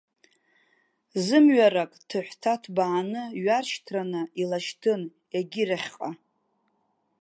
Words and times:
Зымҩарак, 1.25 1.91
ҭыҳәҭа 2.07 2.53
ҭбааны, 2.61 3.23
ҩаршьҭраны 3.43 4.21
илашьҭын, 4.41 5.01
егьирахьҟа. 5.35 6.09